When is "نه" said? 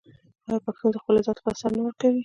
1.77-1.81